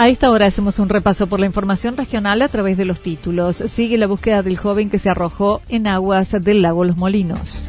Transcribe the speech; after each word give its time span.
A 0.00 0.08
esta 0.08 0.30
hora 0.30 0.46
hacemos 0.46 0.78
un 0.78 0.88
repaso 0.88 1.26
por 1.26 1.40
la 1.40 1.44
información 1.44 1.94
regional 1.94 2.40
a 2.40 2.48
través 2.48 2.78
de 2.78 2.86
los 2.86 3.02
títulos. 3.02 3.56
Sigue 3.56 3.98
la 3.98 4.06
búsqueda 4.06 4.42
del 4.42 4.56
joven 4.56 4.88
que 4.88 4.98
se 4.98 5.10
arrojó 5.10 5.60
en 5.68 5.86
aguas 5.86 6.34
del 6.40 6.62
lago 6.62 6.86
Los 6.86 6.96
Molinos. 6.96 7.62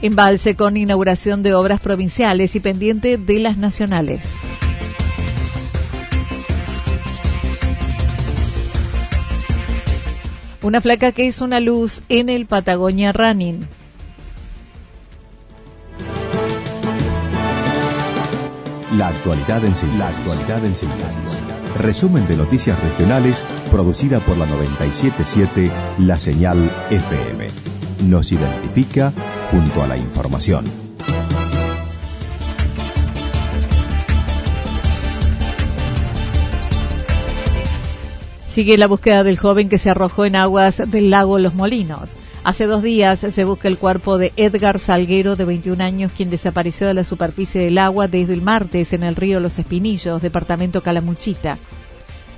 Embalse 0.00 0.54
con 0.54 0.76
inauguración 0.76 1.42
de 1.42 1.54
obras 1.54 1.80
provinciales 1.80 2.54
y 2.54 2.60
pendiente 2.60 3.18
de 3.18 3.40
las 3.40 3.56
nacionales. 3.58 4.32
Una 10.62 10.80
flaca 10.80 11.10
que 11.10 11.24
hizo 11.24 11.44
una 11.44 11.58
luz 11.58 12.02
en 12.08 12.28
el 12.28 12.46
Patagonia 12.46 13.10
Running. 13.10 13.66
La 18.96 19.08
actualidad 19.08 19.62
en 19.62 19.74
síntesis. 19.74 19.98
La 19.98 20.08
actualidad 20.08 20.64
en 20.64 20.74
síntesis. 20.74 21.38
Resumen 21.78 22.26
de 22.26 22.36
noticias 22.36 22.80
regionales 22.82 23.42
producida 23.70 24.20
por 24.20 24.38
la 24.38 24.46
977 24.46 25.70
La 25.98 26.18
Señal 26.18 26.70
FM. 26.88 27.48
Nos 28.04 28.32
identifica 28.32 29.12
junto 29.50 29.82
a 29.82 29.86
la 29.86 29.98
información. 29.98 30.64
Sigue 38.48 38.78
la 38.78 38.86
búsqueda 38.86 39.22
del 39.24 39.38
joven 39.38 39.68
que 39.68 39.78
se 39.78 39.90
arrojó 39.90 40.24
en 40.24 40.36
aguas 40.36 40.90
del 40.90 41.10
lago 41.10 41.38
Los 41.38 41.54
Molinos. 41.54 42.16
Hace 42.46 42.66
dos 42.66 42.80
días 42.80 43.18
se 43.18 43.44
busca 43.44 43.66
el 43.66 43.76
cuerpo 43.76 44.18
de 44.18 44.32
Edgar 44.36 44.78
Salguero, 44.78 45.34
de 45.34 45.44
21 45.44 45.82
años, 45.82 46.12
quien 46.12 46.30
desapareció 46.30 46.86
de 46.86 46.94
la 46.94 47.02
superficie 47.02 47.60
del 47.60 47.76
agua 47.76 48.06
desde 48.06 48.34
el 48.34 48.40
martes 48.40 48.92
en 48.92 49.02
el 49.02 49.16
río 49.16 49.40
Los 49.40 49.58
Espinillos, 49.58 50.22
departamento 50.22 50.80
Calamuchita. 50.80 51.58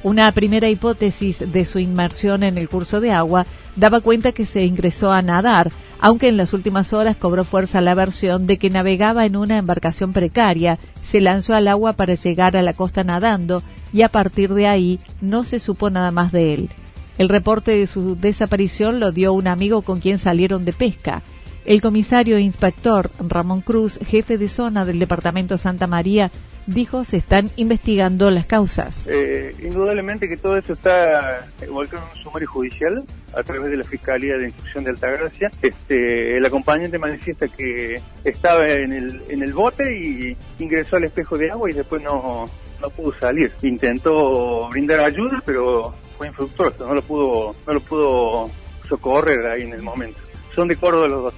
Una 0.03 0.33
primera 0.33 0.71
hipótesis 0.71 1.53
de 1.53 1.67
su 1.67 1.79
inmersión 1.79 2.43
en 2.43 2.57
el 2.57 2.71
curso 2.71 3.03
de 3.03 3.13
agua 3.13 3.45
daba 3.77 4.01
cuenta 4.01 4.33
que 4.33 4.47
se 4.47 4.65
ingresó 4.65 5.13
a 5.13 5.21
nadar, 5.21 5.73
aunque 6.01 6.29
en 6.29 6.39
las 6.39 6.55
últimas 6.55 6.95
horas 6.95 7.19
cobró 7.19 7.45
fuerza 7.45 7.83
la 7.83 7.95
versión 7.95 8.47
de 8.47 8.57
que 8.57 8.71
navegaba 8.71 9.27
en 9.27 9.37
una 9.37 9.59
embarcación 9.59 10.15
precaria, 10.15 10.79
se 11.05 11.21
lanzó 11.21 11.53
al 11.53 11.69
agua 11.69 11.93
para 11.93 12.15
llegar 12.15 12.57
a 12.57 12.63
la 12.63 12.73
costa 12.73 13.05
nadando 13.05 13.63
y 13.93 14.01
a 14.01 14.09
partir 14.09 14.55
de 14.55 14.69
ahí 14.69 15.01
no 15.21 15.45
se 15.45 15.61
supo 15.61 15.91
nada 15.91 16.13
más 16.13 16.33
de 16.33 16.55
él. 16.55 16.71
El 17.19 17.29
reporte 17.29 17.73
de 17.73 17.89
su 17.89 18.15
desaparición 18.15 19.01
lo 19.01 19.11
dio 19.11 19.33
un 19.33 19.49
amigo 19.49 19.83
con 19.83 20.01
quien 20.01 20.19
salieron 20.19 20.65
de 20.65 20.73
pesca. 20.73 21.23
El 21.65 21.83
comisario 21.83 22.37
e 22.37 22.43
inspector 22.43 23.11
Ramón 23.19 23.61
Cruz, 23.61 23.99
jefe 24.07 24.39
de 24.39 24.47
zona 24.47 24.85
del 24.85 25.01
departamento 25.01 25.59
Santa 25.59 25.89
María, 25.89 26.31
dijo 26.69 27.05
se 27.05 27.17
están 27.17 27.51
investigando 27.57 28.31
las 28.31 28.47
causas. 28.47 29.09
Eh, 29.09 29.53
indudablemente 29.63 30.29
que 30.29 30.37
todo 30.37 30.57
esto 30.57 30.75
está 30.75 31.45
volcado 31.69 32.05
en 32.05 32.17
un 32.17 32.23
sumario 32.23 32.49
judicial 32.49 33.03
a 33.35 33.43
través 33.43 33.73
de 33.73 33.79
la 33.79 33.85
Fiscalía 33.85 34.37
de 34.37 34.47
Instrucción 34.47 34.85
de 34.85 34.91
Altagracia. 34.91 35.51
Este, 35.61 36.37
el 36.37 36.47
acompañante 36.47 36.99
manifiesta 36.99 37.49
que 37.49 38.01
estaba 38.23 38.69
en 38.69 38.93
el, 38.93 39.23
en 39.29 39.43
el 39.43 39.53
bote 39.53 39.93
y 39.93 40.37
ingresó 40.63 40.97
al 40.97 41.05
espejo 41.05 41.37
de 41.37 41.51
agua 41.51 41.69
y 41.69 41.75
después 41.75 42.01
no, 42.01 42.49
no 42.81 42.91
pudo 42.91 43.13
salir. 43.19 43.51
Intentó 43.63 44.69
brindar 44.69 45.01
ayuda, 45.01 45.43
pero 45.45 45.95
fue 46.19 46.27
infructuoso, 46.27 46.87
no 46.87 46.95
lo 46.95 47.03
pudo, 47.03 47.55
no 47.67 47.73
lo 47.73 47.81
pudo 47.81 48.51
socorrer 48.89 49.47
ahí 49.47 49.63
en 49.63 49.73
el 49.73 49.83
momento. 49.83 50.21
Son 50.55 50.69
de 50.69 50.77
Córdoba 50.77 51.09
los 51.09 51.23
dos. 51.23 51.35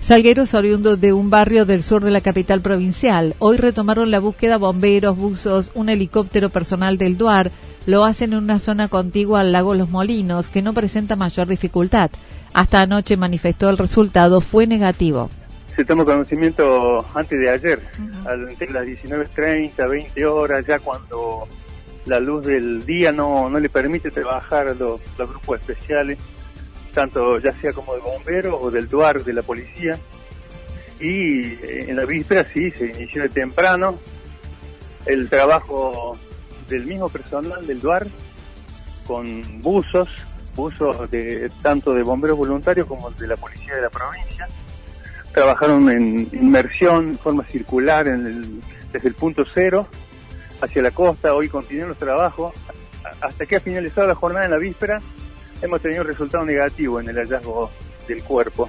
Salguero 0.00 0.44
es 0.44 0.54
oriundo 0.54 0.96
de 0.96 1.12
un 1.12 1.28
barrio 1.28 1.66
del 1.66 1.82
sur 1.82 2.02
de 2.02 2.10
la 2.10 2.20
capital 2.20 2.62
provincial. 2.62 3.34
Hoy 3.38 3.58
retomaron 3.58 4.10
la 4.10 4.18
búsqueda 4.18 4.56
bomberos, 4.56 5.16
buzos, 5.16 5.70
un 5.74 5.88
helicóptero 5.88 6.48
personal 6.48 6.96
del 6.96 7.18
Duar. 7.18 7.50
Lo 7.86 8.04
hacen 8.04 8.32
en 8.32 8.38
una 8.38 8.60
zona 8.60 8.88
contigua 8.88 9.40
al 9.40 9.52
lago 9.52 9.74
Los 9.74 9.90
Molinos, 9.90 10.48
que 10.48 10.62
no 10.62 10.72
presenta 10.72 11.16
mayor 11.16 11.48
dificultad. 11.48 12.10
Hasta 12.54 12.80
anoche 12.80 13.16
manifestó 13.16 13.68
el 13.68 13.78
resultado 13.78 14.40
fue 14.40 14.66
negativo. 14.66 15.28
Se 15.76 15.84
tomó 15.84 16.04
conocimiento 16.04 17.04
antes 17.14 17.38
de 17.38 17.50
ayer, 17.50 17.80
entre 18.50 18.70
las 18.70 18.84
19.30, 18.84 19.88
20 19.88 20.26
horas, 20.26 20.66
ya 20.66 20.78
cuando 20.78 21.46
la 22.10 22.18
luz 22.18 22.44
del 22.44 22.84
día 22.84 23.12
no, 23.12 23.48
no 23.48 23.60
le 23.60 23.68
permite 23.68 24.10
trabajar 24.10 24.66
a 24.66 24.74
los, 24.74 25.00
grupos 25.16 25.60
especiales, 25.60 26.18
tanto 26.92 27.38
ya 27.38 27.52
sea 27.52 27.72
como 27.72 27.94
de 27.94 28.00
bomberos 28.00 28.58
o 28.60 28.68
del 28.68 28.88
DUAR 28.88 29.22
de 29.22 29.32
la 29.32 29.42
policía. 29.42 29.96
Y 30.98 31.54
eh, 31.54 31.86
en 31.88 31.96
la 31.96 32.04
víspera 32.04 32.44
sí, 32.52 32.72
se 32.72 32.86
inició 32.86 33.22
de 33.22 33.28
temprano 33.28 33.96
el 35.06 35.28
trabajo 35.28 36.18
del 36.68 36.84
mismo 36.84 37.08
personal 37.08 37.64
del 37.64 37.80
DUAR 37.80 38.08
con 39.06 39.62
buzos, 39.62 40.08
buzos 40.56 41.08
de 41.12 41.48
tanto 41.62 41.94
de 41.94 42.02
bomberos 42.02 42.36
voluntarios 42.36 42.88
como 42.88 43.12
de 43.12 43.28
la 43.28 43.36
policía 43.36 43.76
de 43.76 43.82
la 43.82 43.90
provincia. 43.90 44.48
Trabajaron 45.32 45.88
en 45.90 46.28
inmersión, 46.32 47.10
en 47.10 47.18
forma 47.18 47.46
circular 47.46 48.06
desde 48.06 49.08
el 49.08 49.14
punto 49.14 49.44
cero 49.54 49.86
hacia 50.60 50.82
la 50.82 50.90
costa, 50.90 51.34
hoy 51.34 51.48
continúan 51.48 51.88
los 51.88 51.98
trabajos. 51.98 52.52
Hasta 53.20 53.46
que 53.46 53.56
ha 53.56 53.60
finalizado 53.60 54.06
la 54.06 54.14
jornada 54.14 54.44
en 54.44 54.50
la 54.50 54.58
víspera, 54.58 55.00
hemos 55.62 55.80
tenido 55.80 56.02
un 56.02 56.08
resultado 56.08 56.44
negativo 56.44 57.00
en 57.00 57.08
el 57.08 57.16
hallazgo 57.16 57.70
del 58.06 58.22
cuerpo. 58.22 58.68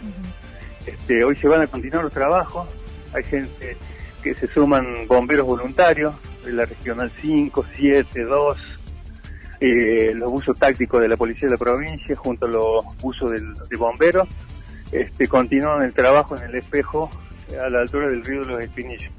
este, 0.85 1.23
hoy 1.23 1.35
se 1.35 1.47
van 1.47 1.61
a 1.61 1.67
continuar 1.67 2.03
los 2.03 2.13
trabajos, 2.13 2.67
hay 3.13 3.23
gente 3.23 3.77
que 4.23 4.33
se 4.35 4.47
suman 4.47 5.07
bomberos 5.07 5.45
voluntarios 5.45 6.13
de 6.45 6.53
la 6.53 6.65
Regional 6.65 7.11
5, 7.21 7.65
7, 7.75 8.23
2, 8.23 8.57
los 10.15 10.31
buzos 10.31 10.57
tácticos 10.57 11.01
de 11.01 11.07
la 11.07 11.17
Policía 11.17 11.47
de 11.47 11.51
la 11.51 11.57
Provincia 11.57 12.15
junto 12.15 12.45
a 12.45 12.49
los 12.49 12.85
buzos 13.01 13.31
de 13.31 13.77
bomberos, 13.77 14.27
este, 14.91 15.27
continúan 15.27 15.83
el 15.83 15.93
trabajo 15.93 16.35
en 16.35 16.43
el 16.43 16.55
espejo 16.55 17.09
a 17.63 17.69
la 17.69 17.79
altura 17.79 18.09
del 18.09 18.23
río 18.23 18.41
de 18.41 18.47
los 18.47 18.63
Espinillos. 18.63 19.11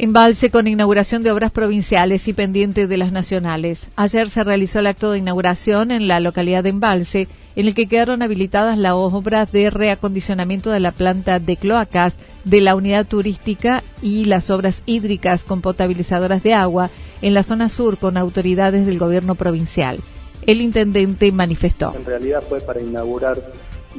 Embalse 0.00 0.52
con 0.52 0.68
inauguración 0.68 1.24
de 1.24 1.32
obras 1.32 1.50
provinciales 1.50 2.28
y 2.28 2.32
pendiente 2.32 2.86
de 2.86 2.96
las 2.96 3.10
nacionales. 3.10 3.88
Ayer 3.96 4.30
se 4.30 4.44
realizó 4.44 4.78
el 4.78 4.86
acto 4.86 5.10
de 5.10 5.18
inauguración 5.18 5.90
en 5.90 6.06
la 6.06 6.20
localidad 6.20 6.62
de 6.62 6.68
Embalse, 6.68 7.26
en 7.56 7.66
el 7.66 7.74
que 7.74 7.88
quedaron 7.88 8.22
habilitadas 8.22 8.78
las 8.78 8.92
obras 8.92 9.50
de 9.50 9.70
reacondicionamiento 9.70 10.70
de 10.70 10.78
la 10.78 10.92
planta 10.92 11.40
de 11.40 11.56
cloacas 11.56 12.16
de 12.44 12.60
la 12.60 12.76
unidad 12.76 13.08
turística 13.08 13.82
y 14.00 14.26
las 14.26 14.50
obras 14.50 14.84
hídricas 14.86 15.42
con 15.42 15.62
potabilizadoras 15.62 16.44
de 16.44 16.54
agua 16.54 16.90
en 17.20 17.34
la 17.34 17.42
zona 17.42 17.68
sur 17.68 17.98
con 17.98 18.16
autoridades 18.16 18.86
del 18.86 19.00
gobierno 19.00 19.34
provincial. 19.34 19.98
El 20.46 20.60
intendente 20.60 21.32
manifestó. 21.32 21.92
En 21.96 22.04
realidad 22.04 22.44
fue 22.48 22.60
para 22.60 22.80
inaugurar 22.80 23.36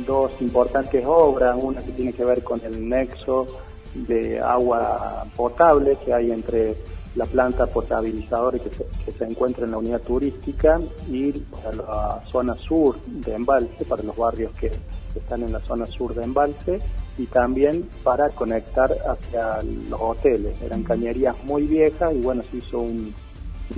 dos 0.07 0.31
importantes 0.39 1.03
obras, 1.05 1.57
una 1.61 1.81
que 1.81 1.91
tiene 1.91 2.13
que 2.13 2.23
ver 2.23 2.41
con 2.41 2.61
el 2.63 2.87
nexo 2.87 3.47
de 3.93 4.39
agua 4.39 5.25
potable 5.35 5.97
que 6.03 6.13
hay 6.13 6.31
entre 6.31 6.75
la 7.15 7.25
planta 7.25 7.65
potabilizadora 7.65 8.59
que 8.59 8.69
se, 8.69 8.85
que 9.03 9.11
se 9.11 9.25
encuentra 9.25 9.65
en 9.65 9.71
la 9.71 9.77
unidad 9.77 10.01
turística 10.01 10.79
y 11.09 11.31
para 11.31 11.75
la 11.75 12.23
zona 12.31 12.55
sur 12.55 13.01
de 13.03 13.33
Embalse, 13.33 13.83
para 13.85 14.03
los 14.03 14.15
barrios 14.15 14.51
que 14.59 14.71
están 15.15 15.43
en 15.43 15.51
la 15.51 15.59
zona 15.61 15.85
sur 15.85 16.13
de 16.13 16.23
Embalse 16.23 16.79
y 17.17 17.25
también 17.25 17.89
para 18.03 18.29
conectar 18.29 18.95
hacia 19.05 19.61
los 19.89 19.99
hoteles. 19.99 20.61
Eran 20.61 20.83
cañerías 20.83 21.35
muy 21.43 21.63
viejas 21.63 22.13
y 22.13 22.21
bueno, 22.21 22.43
se 22.49 22.57
hizo 22.57 22.79
un, 22.79 23.13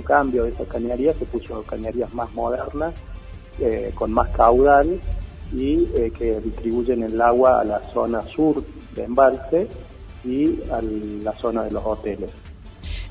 cambio 0.04 0.44
de 0.44 0.50
esa 0.50 0.64
cañería, 0.64 1.12
se 1.12 1.26
puso 1.26 1.62
cañerías 1.64 2.12
más 2.14 2.32
modernas, 2.32 2.94
eh, 3.60 3.92
con 3.94 4.10
más 4.10 4.30
caudal 4.30 5.00
y 5.52 5.86
eh, 5.94 6.10
que 6.16 6.40
distribuyen 6.40 7.02
el 7.02 7.20
agua 7.20 7.60
a 7.60 7.64
la 7.64 7.80
zona 7.92 8.22
sur 8.22 8.64
de 8.94 9.04
Embalse 9.04 9.68
y 10.24 10.60
a 10.70 10.80
la 10.82 11.32
zona 11.32 11.64
de 11.64 11.70
los 11.70 11.84
hoteles. 11.84 12.30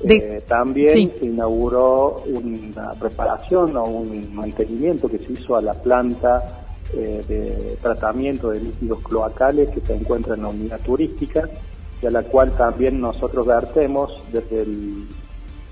Eh, 0.04 0.42
también 0.48 1.12
se 1.18 1.26
inauguró 1.26 2.24
una 2.26 2.90
preparación 2.92 3.76
o 3.76 3.84
un 3.84 4.34
mantenimiento 4.34 5.08
que 5.08 5.18
se 5.18 5.32
hizo 5.32 5.54
a 5.54 5.62
la 5.62 5.74
planta 5.74 6.64
eh, 6.92 7.22
de 7.28 7.76
tratamiento 7.80 8.50
de 8.50 8.60
líquidos 8.60 8.98
cloacales 9.00 9.70
que 9.70 9.80
se 9.80 9.94
encuentra 9.94 10.34
en 10.34 10.42
la 10.42 10.48
unidad 10.48 10.80
turística 10.80 11.48
y 12.02 12.06
a 12.06 12.10
la 12.10 12.24
cual 12.24 12.50
también 12.56 13.00
nosotros 13.00 13.46
vertemos 13.46 14.12
desde, 14.32 14.66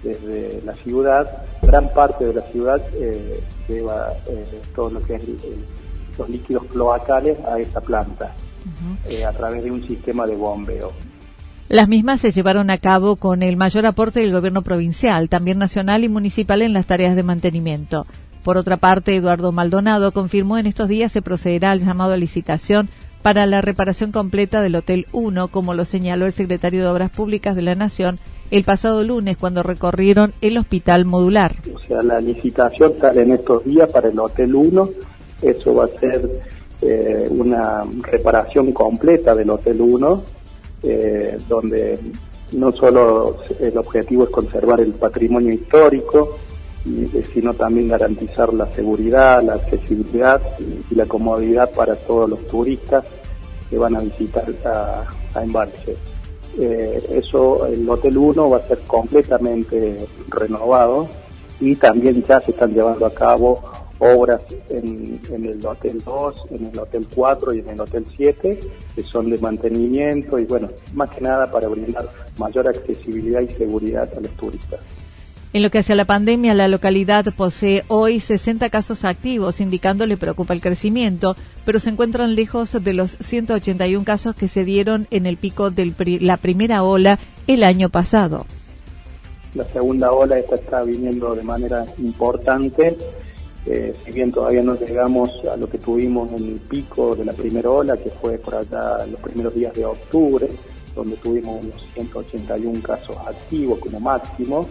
desde 0.04 0.62
la 0.64 0.74
ciudad, 0.76 1.42
gran 1.62 1.92
parte 1.92 2.26
de 2.26 2.34
la 2.34 2.42
ciudad 2.42 2.80
eh, 2.94 3.40
lleva 3.68 4.12
todo 4.76 4.90
lo 4.90 5.00
que 5.00 5.16
es 5.16 5.22
los 6.16 6.28
líquidos 6.28 6.64
cloacales 6.66 7.36
a 7.46 7.58
esa 7.58 7.80
planta 7.80 8.34
a 9.26 9.32
través 9.32 9.64
de 9.64 9.72
un 9.72 9.86
sistema 9.88 10.26
de 10.26 10.36
bombeo. 10.36 10.92
Las 11.70 11.86
mismas 11.86 12.20
se 12.20 12.32
llevaron 12.32 12.68
a 12.68 12.78
cabo 12.78 13.14
con 13.14 13.44
el 13.44 13.56
mayor 13.56 13.86
aporte 13.86 14.18
del 14.18 14.32
gobierno 14.32 14.62
provincial, 14.62 15.28
también 15.28 15.56
nacional 15.58 16.02
y 16.02 16.08
municipal 16.08 16.62
en 16.62 16.72
las 16.72 16.86
tareas 16.86 17.14
de 17.14 17.22
mantenimiento. 17.22 18.06
Por 18.42 18.56
otra 18.56 18.76
parte, 18.76 19.14
Eduardo 19.14 19.52
Maldonado 19.52 20.10
confirmó 20.10 20.58
en 20.58 20.66
estos 20.66 20.88
días 20.88 21.12
se 21.12 21.22
procederá 21.22 21.70
al 21.70 21.78
llamado 21.78 22.14
a 22.14 22.16
licitación 22.16 22.88
para 23.22 23.46
la 23.46 23.60
reparación 23.60 24.10
completa 24.10 24.62
del 24.62 24.74
Hotel 24.74 25.06
1, 25.12 25.46
como 25.46 25.72
lo 25.72 25.84
señaló 25.84 26.26
el 26.26 26.32
secretario 26.32 26.82
de 26.82 26.88
Obras 26.88 27.12
Públicas 27.12 27.54
de 27.54 27.62
la 27.62 27.76
Nación 27.76 28.18
el 28.50 28.64
pasado 28.64 29.04
lunes 29.04 29.36
cuando 29.36 29.62
recorrieron 29.62 30.32
el 30.40 30.58
hospital 30.58 31.04
modular. 31.04 31.54
O 31.72 31.78
sea, 31.86 32.02
la 32.02 32.18
licitación 32.18 32.94
sale 33.00 33.22
en 33.22 33.30
estos 33.30 33.64
días 33.64 33.88
para 33.92 34.08
el 34.08 34.18
Hotel 34.18 34.56
1. 34.56 34.88
Eso 35.42 35.72
va 35.72 35.84
a 35.84 36.00
ser 36.00 36.28
eh, 36.82 37.28
una 37.30 37.84
reparación 38.10 38.72
completa 38.72 39.36
del 39.36 39.50
Hotel 39.50 39.80
1 39.80 40.39
eh, 40.82 41.38
donde 41.48 41.98
no 42.52 42.72
solo 42.72 43.38
el 43.58 43.76
objetivo 43.78 44.24
es 44.24 44.30
conservar 44.30 44.80
el 44.80 44.92
patrimonio 44.92 45.52
histórico, 45.52 46.38
eh, 46.86 47.22
sino 47.32 47.54
también 47.54 47.88
garantizar 47.88 48.52
la 48.54 48.66
seguridad, 48.74 49.42
la 49.42 49.54
accesibilidad 49.54 50.40
y 50.90 50.94
la 50.94 51.06
comodidad 51.06 51.70
para 51.70 51.94
todos 51.94 52.28
los 52.28 52.46
turistas 52.48 53.04
que 53.68 53.78
van 53.78 53.96
a 53.96 54.00
visitar 54.00 54.44
a, 54.64 55.04
a 55.34 55.42
Embalse. 55.42 55.96
Eh, 56.58 57.06
eso, 57.12 57.66
el 57.66 57.88
Hotel 57.88 58.18
1 58.18 58.50
va 58.50 58.56
a 58.56 58.66
ser 58.66 58.78
completamente 58.80 60.04
renovado 60.28 61.08
y 61.60 61.76
también 61.76 62.22
ya 62.24 62.40
se 62.40 62.50
están 62.50 62.74
llevando 62.74 63.06
a 63.06 63.14
cabo 63.14 63.62
obras 64.00 64.42
en, 64.70 65.20
el 65.30 65.64
Hotel 65.64 66.02
2, 66.04 66.34
en 66.50 66.66
el 66.66 66.78
Hotel 66.78 67.06
4 67.14 67.54
y 67.54 67.58
en 67.60 67.68
el 67.68 67.80
Hotel 67.80 68.04
7, 68.16 68.60
que 68.96 69.02
son 69.02 69.30
de 69.30 69.38
mantenimiento 69.38 70.38
y 70.38 70.44
bueno, 70.46 70.68
más 70.94 71.10
que 71.10 71.20
nada 71.20 71.50
para 71.50 71.68
brindar 71.68 72.08
mayor 72.38 72.68
accesibilidad 72.68 73.40
y 73.42 73.48
seguridad 73.54 74.08
a 74.16 74.20
los 74.20 74.32
turistas. 74.36 74.80
En 75.52 75.62
lo 75.62 75.70
que 75.70 75.78
hace 75.78 75.94
a 75.94 75.96
la 75.96 76.04
pandemia, 76.04 76.54
la 76.54 76.68
localidad 76.68 77.24
posee 77.36 77.82
hoy 77.88 78.20
60 78.20 78.70
casos 78.70 79.04
activos, 79.04 79.60
indicando 79.60 80.06
le 80.06 80.16
preocupa 80.16 80.54
el 80.54 80.60
crecimiento, 80.60 81.34
pero 81.64 81.80
se 81.80 81.90
encuentran 81.90 82.36
lejos 82.36 82.72
de 82.82 82.94
los 82.94 83.16
181 83.18 84.04
casos 84.04 84.36
que 84.36 84.46
se 84.46 84.64
dieron 84.64 85.08
en 85.10 85.26
el 85.26 85.36
pico 85.36 85.70
de 85.70 85.92
la 86.20 86.36
primera 86.36 86.84
ola 86.84 87.18
el 87.48 87.64
año 87.64 87.88
pasado. 87.90 88.46
La 89.56 89.64
segunda 89.64 90.12
ola 90.12 90.38
esta 90.38 90.54
está 90.54 90.84
viniendo 90.84 91.34
de 91.34 91.42
manera 91.42 91.84
importante 91.98 92.96
eh, 93.66 93.94
si 94.04 94.12
bien 94.12 94.32
todavía 94.32 94.62
no 94.62 94.74
llegamos 94.74 95.30
a 95.52 95.56
lo 95.56 95.68
que 95.68 95.78
tuvimos 95.78 96.32
en 96.32 96.44
el 96.44 96.60
pico 96.60 97.14
de 97.14 97.26
la 97.26 97.32
primera 97.32 97.70
ola, 97.70 97.96
que 97.96 98.10
fue 98.10 98.38
por 98.38 98.54
allá 98.54 99.04
los 99.06 99.20
primeros 99.20 99.54
días 99.54 99.74
de 99.74 99.84
octubre, 99.84 100.48
donde 100.94 101.16
tuvimos 101.16 101.62
unos 101.62 101.86
181 101.94 102.82
casos 102.82 103.16
activos 103.18 103.78
como 103.78 104.00
máximo, 104.00 104.66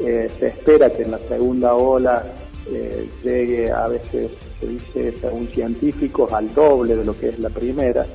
eh, 0.00 0.28
se 0.38 0.46
espera 0.46 0.90
que 0.90 1.02
en 1.02 1.10
la 1.10 1.18
segunda 1.18 1.74
ola 1.74 2.24
eh, 2.70 3.08
llegue 3.22 3.70
a 3.70 3.88
veces, 3.88 4.30
se 4.60 4.66
dice 4.68 5.14
según 5.20 5.48
científicos, 5.48 6.32
al 6.32 6.52
doble 6.54 6.96
de 6.96 7.04
lo 7.04 7.18
que 7.18 7.30
es 7.30 7.38
la 7.38 7.50
primera. 7.50 8.06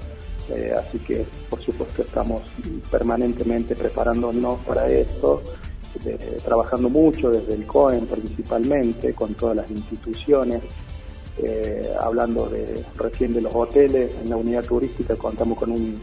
así 0.78 0.98
que, 1.00 1.26
por 1.50 1.62
supuesto, 1.62 2.02
estamos 2.02 2.42
permanentemente 2.90 3.76
preparándonos 3.76 4.58
para 4.66 4.88
esto 4.88 5.44
trabajando 6.44 6.90
mucho 6.90 7.32
desde 7.32 7.54
el 7.54 7.66
COEN 7.66 8.06
principalmente, 8.06 9.14
con 9.14 9.34
todas 9.34 9.58
las 9.58 9.72
instituciones, 9.72 10.64
eh, 11.42 11.94
hablando 12.02 12.50
de 12.50 12.84
recién 12.96 13.34
de 13.34 13.42
los 13.42 13.56
hoteles, 13.56 14.12
en 14.22 14.30
la 14.30 14.38
unidad 14.38 14.64
turística 14.66 15.16
contamos 15.16 15.58
con 15.58 15.72
un 15.72 16.02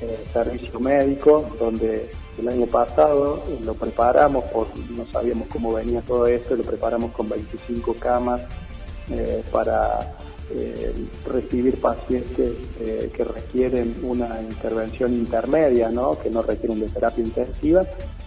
eh, 0.00 0.24
servicio 0.30 0.78
médico 0.78 1.48
donde 1.58 2.10
el 2.38 2.48
año 2.48 2.66
pasado 2.66 3.42
lo 3.64 3.72
preparamos, 3.72 4.44
por, 4.44 4.66
no 4.90 5.06
sabíamos 5.06 5.48
cómo 5.48 5.72
venía 5.72 6.02
todo 6.02 6.26
esto, 6.26 6.56
lo 6.56 6.62
preparamos 6.62 7.12
con 7.12 7.26
25 7.28 7.94
camas 7.94 8.42
eh, 9.10 9.42
para 9.50 10.14
recibir 11.26 11.80
pacientes 11.80 12.52
que 12.78 13.24
requieren 13.24 13.96
una 14.02 14.40
intervención 14.40 15.12
intermedia, 15.12 15.90
¿no? 15.90 16.18
que 16.18 16.30
no 16.30 16.42
requieren 16.42 16.80
de 16.80 16.88
terapia 16.88 17.24
intensiva 17.24 17.86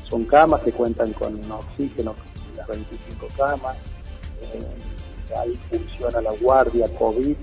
son 0.10 0.26
camas 0.26 0.62
que 0.62 0.72
cuentan 0.72 1.14
con 1.14 1.40
oxígeno, 1.52 2.16
las 2.58 2.68
25 2.68 3.28
camas. 3.38 3.78
Eh, 4.42 5.36
ahí 5.38 5.60
funciona 5.70 6.22
la 6.22 6.32
guardia 6.34 6.88
COVID, 6.98 7.36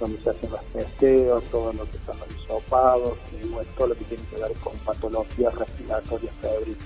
donde 0.00 0.22
se 0.22 0.30
hacen 0.30 0.50
los 0.50 0.64
testeos, 0.66 1.44
todo 1.44 1.72
lo 1.72 1.84
que 1.84 1.98
son 2.06 2.16
los 2.18 2.26
todo 3.76 3.86
lo 3.88 3.94
que 3.94 4.04
tiene 4.04 4.22
que 4.30 4.40
ver 4.40 4.52
con 4.62 4.72
patologías 4.78 5.54
respiratorias 5.54 6.32
febriles. 6.40 6.78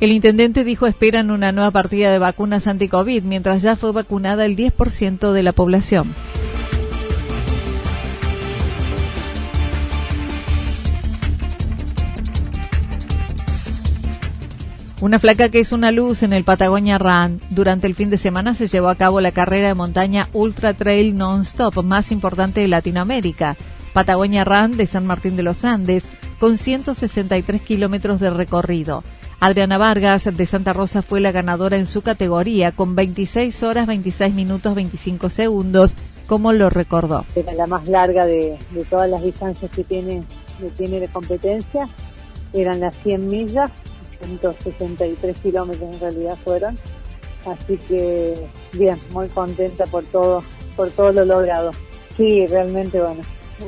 El 0.00 0.12
intendente 0.12 0.64
dijo 0.64 0.86
esperan 0.86 1.30
una 1.30 1.52
nueva 1.52 1.70
partida 1.70 2.10
de 2.10 2.18
vacunas 2.18 2.66
anti-COVID, 2.66 3.24
mientras 3.24 3.62
ya 3.62 3.76
fue 3.76 3.92
vacunada 3.92 4.44
el 4.44 4.56
10% 4.56 5.32
de 5.32 5.42
la 5.42 5.52
población. 5.52 6.14
Una 15.00 15.20
flaca 15.20 15.48
que 15.48 15.60
es 15.60 15.70
una 15.70 15.92
luz 15.92 16.24
en 16.24 16.32
el 16.32 16.42
Patagonia 16.42 16.98
Run. 16.98 17.40
Durante 17.50 17.86
el 17.86 17.94
fin 17.94 18.10
de 18.10 18.18
semana 18.18 18.54
se 18.54 18.66
llevó 18.66 18.88
a 18.88 18.96
cabo 18.96 19.20
la 19.20 19.30
carrera 19.30 19.68
de 19.68 19.74
montaña 19.74 20.28
Ultra 20.32 20.74
Trail 20.74 21.16
Non-Stop 21.16 21.84
más 21.84 22.10
importante 22.10 22.62
de 22.62 22.66
Latinoamérica, 22.66 23.56
Patagonia 23.92 24.42
Run 24.42 24.76
de 24.76 24.88
San 24.88 25.06
Martín 25.06 25.36
de 25.36 25.44
los 25.44 25.64
Andes, 25.64 26.02
con 26.40 26.58
163 26.58 27.62
kilómetros 27.62 28.18
de 28.18 28.30
recorrido. 28.30 29.04
Adriana 29.38 29.78
Vargas 29.78 30.24
de 30.24 30.46
Santa 30.46 30.72
Rosa 30.72 31.00
fue 31.02 31.20
la 31.20 31.30
ganadora 31.30 31.76
en 31.76 31.86
su 31.86 32.02
categoría 32.02 32.72
con 32.72 32.96
26 32.96 33.62
horas 33.62 33.86
26 33.86 34.34
minutos 34.34 34.74
25 34.74 35.30
segundos, 35.30 35.94
como 36.26 36.52
lo 36.52 36.70
recordó. 36.70 37.24
Era 37.36 37.52
la 37.52 37.68
más 37.68 37.86
larga 37.86 38.26
de, 38.26 38.58
todas 38.90 39.08
las 39.08 39.22
distancias 39.22 39.70
que 39.70 39.84
tiene, 39.84 40.24
que 40.58 40.70
tiene 40.70 40.98
de 40.98 41.06
competencia. 41.06 41.88
Eran 42.52 42.80
las 42.80 42.96
100 42.96 43.28
millas 43.28 43.70
163 44.20 45.38
kilómetros 45.38 45.94
en 45.94 46.00
realidad 46.00 46.36
fueron. 46.44 46.78
Así 47.46 47.76
que 47.76 48.34
bien, 48.72 48.98
muy 49.12 49.28
contenta 49.28 49.84
por 49.86 50.04
todo, 50.06 50.42
por 50.76 50.90
todo 50.90 51.12
lo 51.12 51.24
logrado. 51.24 51.70
Sí, 52.16 52.46
realmente 52.46 53.00
bueno, 53.00 53.22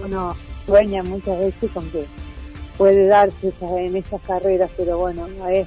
uno 0.05 0.37
sueña 0.67 1.03
muchas 1.03 1.39
veces 1.39 1.71
con 1.73 1.89
que 1.91 2.05
puede 2.77 3.07
darse 3.07 3.53
en 3.61 3.97
esas 3.97 4.21
carreras, 4.23 4.71
pero 4.77 4.99
bueno, 4.99 5.27
hay, 5.45 5.67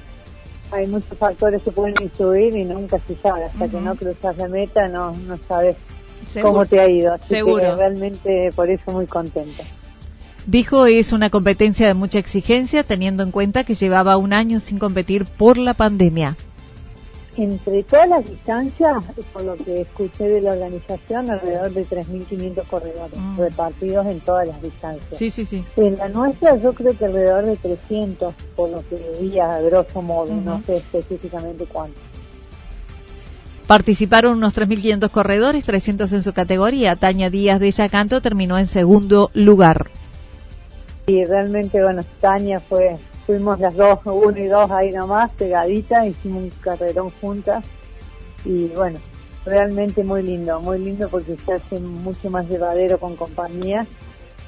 hay 0.70 0.86
muchos 0.86 1.16
factores 1.16 1.62
que 1.62 1.70
pueden 1.70 1.94
influir 2.02 2.54
y 2.54 2.64
nunca 2.64 2.98
se 3.06 3.14
sabe, 3.16 3.44
hasta 3.44 3.68
que 3.68 3.80
no 3.80 3.94
cruzas 3.94 4.36
la 4.36 4.48
meta 4.48 4.88
no, 4.88 5.12
no 5.12 5.38
sabes 5.48 5.76
cómo 6.42 6.66
te 6.66 6.80
ha 6.80 6.88
ido. 6.88 7.14
Así 7.14 7.36
Seguro. 7.36 7.62
Que 7.62 7.76
realmente 7.76 8.50
por 8.54 8.68
eso 8.68 8.90
muy 8.90 9.06
contenta. 9.06 9.64
Dijo 10.46 10.84
es 10.86 11.12
una 11.12 11.30
competencia 11.30 11.86
de 11.86 11.94
mucha 11.94 12.18
exigencia 12.18 12.82
teniendo 12.82 13.22
en 13.22 13.30
cuenta 13.30 13.64
que 13.64 13.74
llevaba 13.74 14.18
un 14.18 14.34
año 14.34 14.60
sin 14.60 14.78
competir 14.78 15.24
por 15.24 15.56
la 15.56 15.72
pandemia. 15.72 16.36
Entre 17.36 17.82
todas 17.82 18.08
las 18.08 18.24
distancias, 18.24 19.02
por 19.32 19.42
lo 19.42 19.56
que 19.56 19.80
escuché 19.80 20.28
de 20.28 20.40
la 20.42 20.52
organización, 20.52 21.30
alrededor 21.30 21.72
de 21.72 21.84
3.500 21.84 22.64
corredores 22.66 23.18
mm. 23.18 23.38
repartidos 23.38 24.06
en 24.06 24.20
todas 24.20 24.46
las 24.46 24.62
distancias. 24.62 25.18
Sí, 25.18 25.30
sí, 25.30 25.44
sí. 25.44 25.64
En 25.76 25.96
la 25.96 26.08
nuestra 26.10 26.56
yo 26.56 26.72
creo 26.74 26.96
que 26.96 27.06
alrededor 27.06 27.46
de 27.46 27.56
300, 27.56 28.34
por 28.54 28.70
lo 28.70 28.88
que 28.88 28.96
veía 29.18 29.56
a 29.56 29.60
grosso 29.62 30.00
modo, 30.00 30.32
no 30.32 30.62
sé 30.64 30.76
específicamente 30.76 31.64
cuánto. 31.64 31.98
Participaron 33.66 34.36
unos 34.36 34.54
3.500 34.54 35.10
corredores, 35.10 35.64
300 35.64 36.12
en 36.12 36.22
su 36.22 36.34
categoría. 36.34 36.96
Taña 36.96 37.30
Díaz 37.30 37.58
de 37.58 37.70
Yacanto 37.70 38.20
terminó 38.20 38.58
en 38.58 38.66
segundo 38.66 39.30
lugar. 39.32 39.90
Y 41.06 41.24
realmente, 41.24 41.82
bueno, 41.82 42.02
Tania 42.20 42.60
fue 42.60 42.96
fuimos 43.26 43.58
las 43.58 43.74
dos, 43.74 44.00
uno 44.04 44.38
y 44.38 44.46
dos 44.46 44.70
ahí 44.70 44.90
nomás, 44.92 45.30
pegaditas, 45.32 46.06
hicimos 46.06 46.44
un 46.44 46.50
carrerón 46.60 47.10
juntas 47.20 47.64
y 48.44 48.68
bueno, 48.68 48.98
realmente 49.46 50.04
muy 50.04 50.22
lindo, 50.22 50.60
muy 50.60 50.78
lindo 50.78 51.08
porque 51.08 51.36
se 51.44 51.54
hace 51.54 51.80
mucho 51.80 52.30
más 52.30 52.48
llevadero 52.48 52.98
con 52.98 53.16
compañía. 53.16 53.86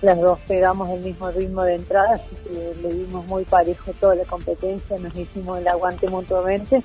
Las 0.02 0.20
dos 0.20 0.38
pegamos 0.46 0.90
el 0.90 1.00
mismo 1.00 1.30
ritmo 1.30 1.64
de 1.64 1.76
entrada, 1.76 2.14
así 2.14 2.36
que 2.44 2.74
le 2.82 2.94
dimos 2.94 3.26
muy 3.26 3.44
parejo 3.44 3.92
toda 3.98 4.14
la 4.14 4.24
competencia, 4.24 4.98
nos 4.98 5.16
hicimos 5.16 5.58
el 5.58 5.68
aguante 5.68 6.10
mutuamente, 6.10 6.82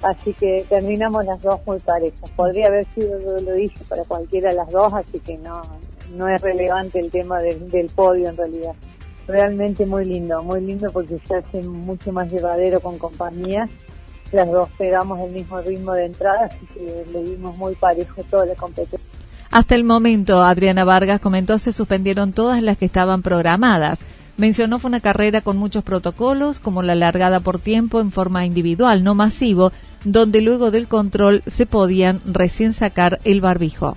así 0.00 0.32
que 0.32 0.64
terminamos 0.66 1.26
las 1.26 1.42
dos 1.42 1.60
muy 1.66 1.78
parejas. 1.80 2.30
Podría 2.34 2.68
haber 2.68 2.86
sido, 2.94 3.20
yo 3.20 3.38
lo 3.40 3.52
dije, 3.52 3.84
para 3.86 4.04
cualquiera 4.04 4.48
de 4.48 4.56
las 4.56 4.70
dos, 4.70 4.90
así 4.94 5.20
que 5.20 5.36
no, 5.36 5.60
no 6.14 6.28
es 6.30 6.40
relevante 6.40 6.98
el 6.98 7.10
tema 7.10 7.40
del 7.40 7.90
podio 7.94 8.30
en 8.30 8.38
realidad 8.38 8.72
realmente 9.26 9.86
muy 9.86 10.04
lindo, 10.04 10.42
muy 10.42 10.60
lindo 10.60 10.90
porque 10.92 11.18
se 11.26 11.36
hace 11.36 11.62
mucho 11.62 12.12
más 12.12 12.30
llevadero 12.30 12.80
con 12.80 12.98
compañía. 12.98 13.68
Las 14.32 14.50
dos 14.50 14.68
pegamos 14.76 15.20
el 15.20 15.32
mismo 15.32 15.60
ritmo 15.60 15.92
de 15.92 16.06
entrada, 16.06 16.46
así 16.46 16.66
que 16.74 17.04
le 17.12 17.22
dimos 17.22 17.56
muy 17.56 17.74
parejo 17.74 18.22
toda 18.24 18.46
la 18.46 18.54
competencia. 18.54 18.98
Hasta 19.50 19.74
el 19.74 19.84
momento, 19.84 20.42
Adriana 20.42 20.84
Vargas 20.84 21.20
comentó, 21.20 21.58
se 21.58 21.72
suspendieron 21.72 22.32
todas 22.32 22.62
las 22.62 22.76
que 22.76 22.84
estaban 22.84 23.22
programadas. 23.22 23.98
Mencionó 24.36 24.78
fue 24.78 24.88
una 24.88 25.00
carrera 25.00 25.40
con 25.40 25.56
muchos 25.56 25.82
protocolos, 25.82 26.58
como 26.58 26.82
la 26.82 26.94
largada 26.94 27.40
por 27.40 27.58
tiempo 27.58 28.00
en 28.00 28.10
forma 28.10 28.44
individual, 28.44 29.02
no 29.02 29.14
masivo, 29.14 29.72
donde 30.04 30.42
luego 30.42 30.70
del 30.70 30.88
control 30.88 31.42
se 31.46 31.64
podían 31.64 32.20
recién 32.26 32.72
sacar 32.72 33.18
el 33.24 33.40
barbijo. 33.40 33.96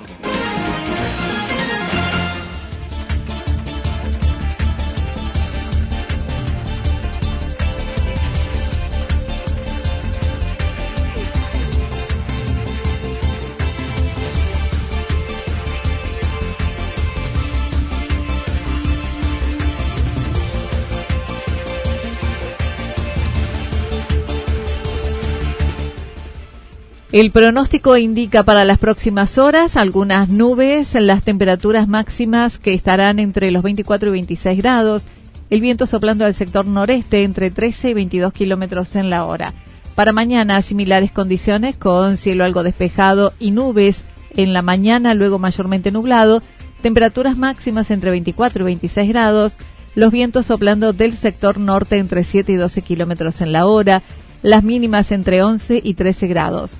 El 27.11 27.31
pronóstico 27.31 27.97
indica 27.97 28.43
para 28.43 28.63
las 28.63 28.79
próximas 28.79 29.37
horas 29.37 29.75
algunas 29.75 30.29
nubes, 30.29 30.93
las 30.93 31.23
temperaturas 31.23 31.89
máximas 31.89 32.57
que 32.57 32.73
estarán 32.73 33.19
entre 33.19 33.51
los 33.51 33.63
24 33.63 34.07
y 34.07 34.11
26 34.13 34.57
grados, 34.57 35.07
el 35.49 35.59
viento 35.59 35.87
soplando 35.87 36.23
al 36.23 36.35
sector 36.35 36.69
noreste 36.69 37.23
entre 37.23 37.51
13 37.51 37.89
y 37.89 37.93
22 37.95 38.31
kilómetros 38.31 38.95
en 38.95 39.09
la 39.09 39.25
hora. 39.25 39.53
Para 39.93 40.13
mañana, 40.13 40.61
similares 40.61 41.11
condiciones 41.11 41.75
con 41.75 42.15
cielo 42.15 42.45
algo 42.45 42.63
despejado 42.63 43.33
y 43.39 43.51
nubes 43.51 44.03
en 44.37 44.53
la 44.53 44.61
mañana, 44.61 45.13
luego 45.13 45.37
mayormente 45.37 45.91
nublado, 45.91 46.41
temperaturas 46.81 47.37
máximas 47.37 47.91
entre 47.91 48.11
24 48.11 48.63
y 48.63 48.65
26 48.67 49.09
grados, 49.09 49.57
los 49.95 50.11
vientos 50.13 50.45
soplando 50.45 50.93
del 50.93 51.17
sector 51.17 51.59
norte 51.59 51.97
entre 51.97 52.23
7 52.23 52.53
y 52.53 52.55
12 52.55 52.81
kilómetros 52.83 53.41
en 53.41 53.51
la 53.51 53.65
hora, 53.65 54.01
las 54.43 54.63
mínimas 54.63 55.11
entre 55.11 55.43
11 55.43 55.81
y 55.83 55.95
13 55.95 56.27
grados. 56.27 56.79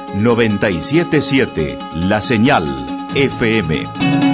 977 0.15 1.77
La 1.95 2.21
Señal 2.21 2.65
FM. 3.15 4.30